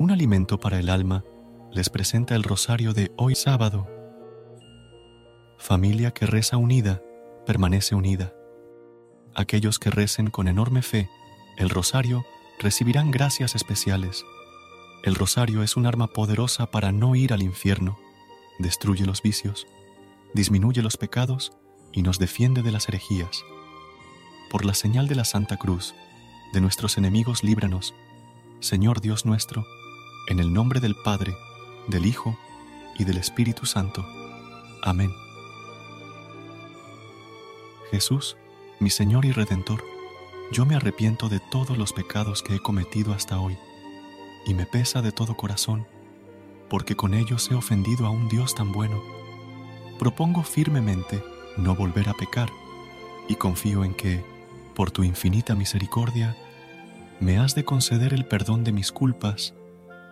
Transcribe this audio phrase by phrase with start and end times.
[0.00, 1.26] Un alimento para el alma
[1.72, 3.86] les presenta el rosario de hoy sábado.
[5.58, 7.02] Familia que reza unida,
[7.44, 8.32] permanece unida.
[9.34, 11.10] Aquellos que recen con enorme fe
[11.58, 12.24] el rosario
[12.60, 14.24] recibirán gracias especiales.
[15.04, 17.98] El rosario es un arma poderosa para no ir al infierno,
[18.58, 19.66] destruye los vicios,
[20.32, 21.52] disminuye los pecados
[21.92, 23.44] y nos defiende de las herejías.
[24.50, 25.94] Por la señal de la Santa Cruz,
[26.54, 27.94] de nuestros enemigos líbranos,
[28.60, 29.66] Señor Dios nuestro,
[30.26, 31.36] en el nombre del Padre,
[31.88, 32.38] del Hijo
[32.98, 34.06] y del Espíritu Santo.
[34.82, 35.12] Amén.
[37.90, 38.36] Jesús,
[38.78, 39.84] mi Señor y Redentor,
[40.52, 43.56] yo me arrepiento de todos los pecados que he cometido hasta hoy,
[44.46, 45.86] y me pesa de todo corazón,
[46.68, 49.02] porque con ellos he ofendido a un Dios tan bueno.
[49.98, 51.22] Propongo firmemente
[51.56, 52.50] no volver a pecar,
[53.28, 54.24] y confío en que,
[54.74, 56.36] por tu infinita misericordia,
[57.20, 59.54] me has de conceder el perdón de mis culpas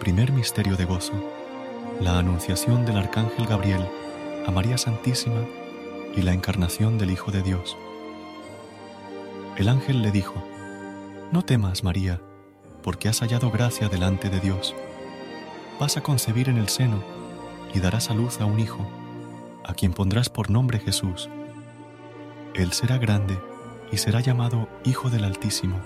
[0.00, 1.12] Primer misterio de gozo.
[2.00, 3.86] La anunciación del Arcángel Gabriel
[4.46, 5.42] a María Santísima
[6.16, 7.76] y la encarnación del Hijo de Dios.
[9.58, 10.42] El ángel le dijo,
[11.32, 12.18] No temas, María,
[12.82, 14.74] porque has hallado gracia delante de Dios.
[15.78, 17.04] Vas a concebir en el seno
[17.74, 18.88] y darás a luz a un hijo,
[19.66, 21.28] a quien pondrás por nombre Jesús.
[22.54, 23.38] Él será grande
[23.92, 25.78] y será llamado Hijo del Altísimo.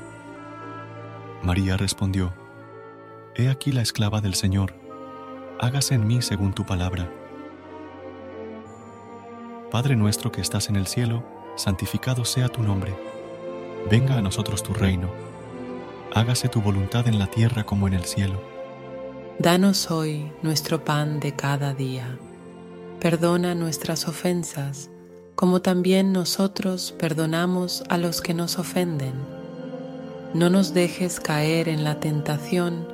[1.42, 2.43] María respondió,
[3.36, 4.74] He aquí la esclava del Señor,
[5.58, 7.10] hágase en mí según tu palabra.
[9.72, 11.24] Padre nuestro que estás en el cielo,
[11.56, 12.94] santificado sea tu nombre.
[13.90, 15.10] Venga a nosotros tu reino.
[16.14, 18.40] Hágase tu voluntad en la tierra como en el cielo.
[19.40, 22.16] Danos hoy nuestro pan de cada día.
[23.00, 24.90] Perdona nuestras ofensas,
[25.34, 29.14] como también nosotros perdonamos a los que nos ofenden.
[30.34, 32.93] No nos dejes caer en la tentación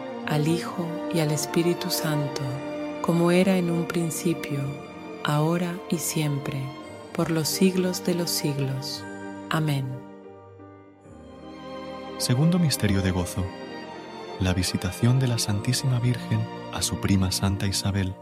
[0.31, 2.41] al Hijo y al Espíritu Santo,
[3.01, 4.59] como era en un principio,
[5.25, 6.57] ahora y siempre,
[7.11, 9.03] por los siglos de los siglos.
[9.49, 9.85] Amén.
[12.17, 13.45] Segundo Misterio de Gozo.
[14.39, 16.39] La visitación de la Santísima Virgen
[16.71, 18.15] a su prima Santa Isabel.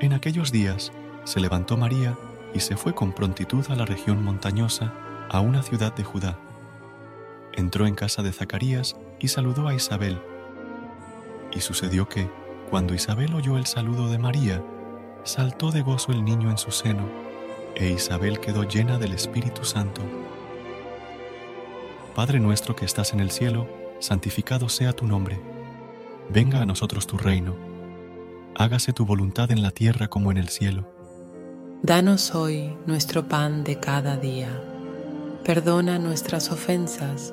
[0.00, 0.92] En aquellos días
[1.24, 2.16] se levantó María
[2.54, 4.94] y se fue con prontitud a la región montañosa,
[5.28, 6.38] a una ciudad de Judá.
[7.52, 10.18] Entró en casa de Zacarías y saludó a Isabel.
[11.52, 12.30] Y sucedió que,
[12.70, 14.62] cuando Isabel oyó el saludo de María,
[15.24, 17.08] saltó de gozo el niño en su seno,
[17.74, 20.02] e Isabel quedó llena del Espíritu Santo.
[22.14, 23.68] Padre nuestro que estás en el cielo,
[24.00, 25.40] santificado sea tu nombre.
[26.28, 27.56] Venga a nosotros tu reino.
[28.56, 30.84] Hágase tu voluntad en la tierra como en el cielo.
[31.82, 34.48] Danos hoy nuestro pan de cada día.
[35.44, 37.32] Perdona nuestras ofensas,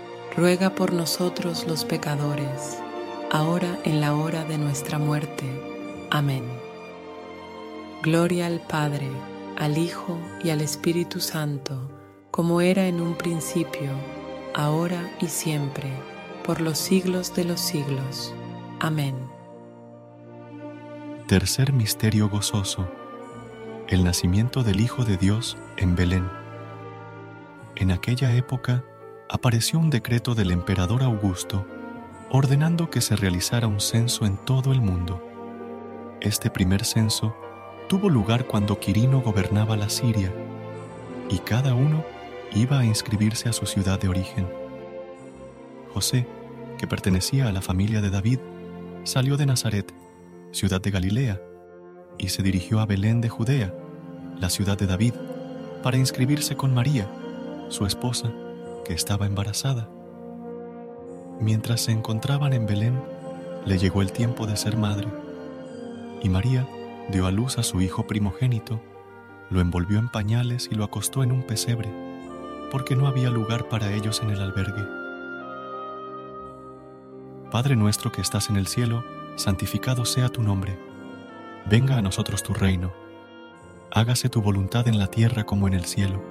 [0.35, 2.79] ruega por nosotros los pecadores,
[3.31, 5.45] ahora en la hora de nuestra muerte.
[6.09, 6.43] Amén.
[8.01, 9.09] Gloria al Padre,
[9.57, 11.91] al Hijo y al Espíritu Santo,
[12.31, 13.91] como era en un principio,
[14.53, 15.91] ahora y siempre,
[16.45, 18.33] por los siglos de los siglos.
[18.79, 19.15] Amén.
[21.27, 22.89] Tercer Misterio Gozoso.
[23.87, 26.27] El nacimiento del Hijo de Dios en Belén.
[27.75, 28.83] En aquella época
[29.31, 31.65] apareció un decreto del emperador Augusto
[32.31, 35.25] ordenando que se realizara un censo en todo el mundo.
[36.19, 37.33] Este primer censo
[37.87, 40.33] tuvo lugar cuando Quirino gobernaba la Siria,
[41.29, 42.03] y cada uno
[42.53, 44.47] iba a inscribirse a su ciudad de origen.
[45.93, 46.27] José,
[46.77, 48.39] que pertenecía a la familia de David,
[49.05, 49.93] salió de Nazaret,
[50.51, 51.41] ciudad de Galilea,
[52.17, 53.73] y se dirigió a Belén de Judea,
[54.39, 55.13] la ciudad de David,
[55.83, 57.09] para inscribirse con María,
[57.69, 58.31] su esposa,
[58.93, 59.89] estaba embarazada.
[61.39, 63.01] Mientras se encontraban en Belén,
[63.65, 65.07] le llegó el tiempo de ser madre,
[66.21, 66.67] y María
[67.09, 68.79] dio a luz a su hijo primogénito,
[69.49, 71.89] lo envolvió en pañales y lo acostó en un pesebre,
[72.71, 74.83] porque no había lugar para ellos en el albergue.
[77.51, 79.03] Padre nuestro que estás en el cielo,
[79.35, 80.79] santificado sea tu nombre.
[81.69, 82.93] Venga a nosotros tu reino.
[83.91, 86.30] Hágase tu voluntad en la tierra como en el cielo.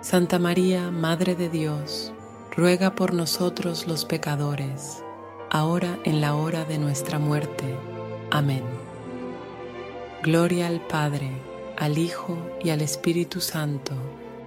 [0.00, 2.12] Santa María, Madre de Dios,
[2.56, 5.02] ruega por nosotros los pecadores,
[5.50, 7.76] ahora en la hora de nuestra muerte.
[8.30, 8.62] Amén.
[10.22, 11.32] Gloria al Padre,
[11.76, 13.92] al Hijo y al Espíritu Santo,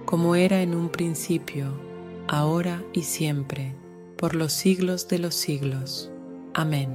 [0.06, 1.66] como era en un principio,
[2.28, 3.74] ahora y siempre,
[4.16, 6.10] por los siglos de los siglos.
[6.54, 6.88] Amén.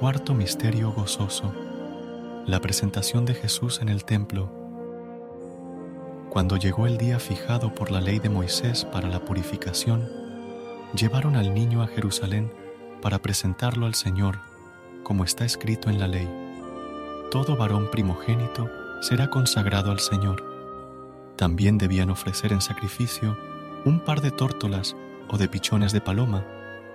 [0.00, 1.54] Cuarto Misterio Gozoso.
[2.44, 4.63] La presentación de Jesús en el templo
[6.34, 10.10] cuando llegó el día fijado por la ley de Moisés para la purificación,
[10.92, 12.52] llevaron al niño a Jerusalén
[13.00, 14.40] para presentarlo al Señor,
[15.04, 16.28] como está escrito en la ley.
[17.30, 18.68] Todo varón primogénito
[19.00, 20.42] será consagrado al Señor.
[21.36, 23.38] También debían ofrecer en sacrificio
[23.84, 24.96] un par de tórtolas
[25.28, 26.44] o de pichones de paloma,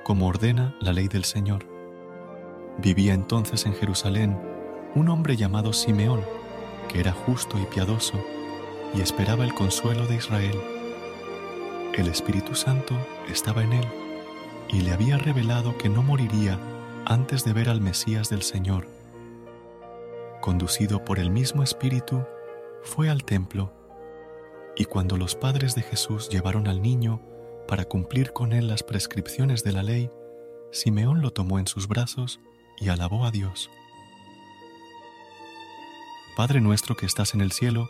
[0.04, 1.65] como ordena la ley del Señor.
[2.78, 4.38] Vivía entonces en Jerusalén
[4.95, 6.25] un hombre llamado Simeón,
[6.89, 8.21] que era justo y piadoso,
[8.93, 10.60] y esperaba el consuelo de Israel.
[11.93, 12.95] El Espíritu Santo
[13.30, 13.88] estaba en él
[14.69, 16.60] y le había revelado que no moriría
[17.06, 18.88] antes de ver al Mesías del Señor.
[20.41, 22.23] Conducido por el mismo Espíritu,
[22.84, 23.73] fue al templo
[24.75, 27.21] y cuando los padres de Jesús llevaron al niño
[27.67, 30.10] para cumplir con él las prescripciones de la ley,
[30.71, 32.39] Simeón lo tomó en sus brazos
[32.80, 33.69] y alabó a Dios.
[36.38, 37.89] Padre nuestro que estás en el cielo,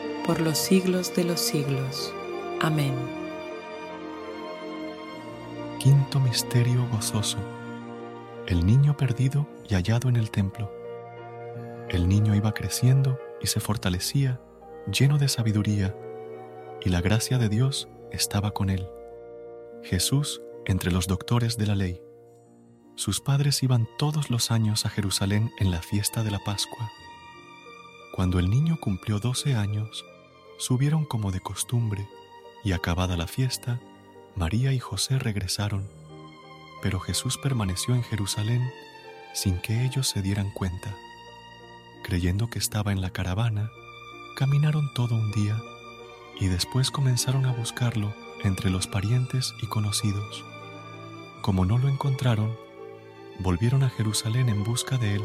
[0.25, 2.13] por los siglos de los siglos.
[2.61, 2.93] Amén.
[5.79, 7.39] Quinto Misterio Gozoso.
[8.45, 10.71] El niño perdido y hallado en el templo.
[11.89, 14.39] El niño iba creciendo y se fortalecía,
[14.91, 15.95] lleno de sabiduría,
[16.81, 18.87] y la gracia de Dios estaba con él.
[19.83, 22.01] Jesús entre los doctores de la ley.
[22.95, 26.91] Sus padres iban todos los años a Jerusalén en la fiesta de la Pascua.
[28.13, 30.05] Cuando el niño cumplió doce años,
[30.61, 32.07] subieron como de costumbre,
[32.63, 33.79] y acabada la fiesta,
[34.35, 35.89] María y José regresaron.
[36.83, 38.71] Pero Jesús permaneció en Jerusalén
[39.33, 40.95] sin que ellos se dieran cuenta.
[42.03, 43.71] Creyendo que estaba en la caravana,
[44.37, 45.59] caminaron todo un día
[46.39, 50.45] y después comenzaron a buscarlo entre los parientes y conocidos.
[51.41, 52.55] Como no lo encontraron,
[53.39, 55.23] volvieron a Jerusalén en busca de él.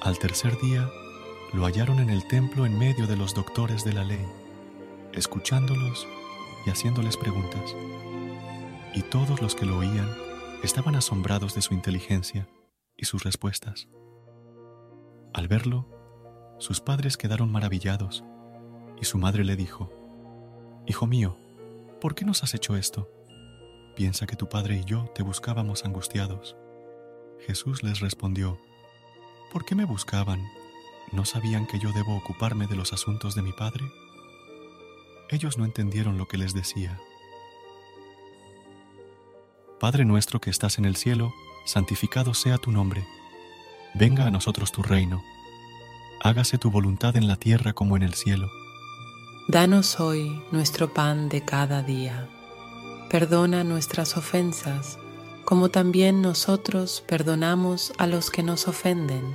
[0.00, 0.90] Al tercer día,
[1.52, 4.24] lo hallaron en el templo en medio de los doctores de la ley,
[5.12, 6.06] escuchándolos
[6.64, 7.74] y haciéndoles preguntas.
[8.94, 10.08] Y todos los que lo oían
[10.62, 12.48] estaban asombrados de su inteligencia
[12.96, 13.88] y sus respuestas.
[15.32, 15.88] Al verlo,
[16.58, 18.24] sus padres quedaron maravillados
[19.00, 19.92] y su madre le dijo,
[20.86, 21.36] Hijo mío,
[22.00, 23.10] ¿por qué nos has hecho esto?
[23.96, 26.56] Piensa que tu padre y yo te buscábamos angustiados.
[27.40, 28.60] Jesús les respondió,
[29.52, 30.40] ¿por qué me buscaban?
[31.12, 33.90] ¿No sabían que yo debo ocuparme de los asuntos de mi padre?
[35.28, 37.00] Ellos no entendieron lo que les decía.
[39.80, 41.32] Padre nuestro que estás en el cielo,
[41.64, 43.06] santificado sea tu nombre.
[43.94, 45.22] Venga a nosotros tu reino.
[46.22, 48.50] Hágase tu voluntad en la tierra como en el cielo.
[49.48, 52.28] Danos hoy nuestro pan de cada día.
[53.08, 54.98] Perdona nuestras ofensas,
[55.44, 59.34] como también nosotros perdonamos a los que nos ofenden.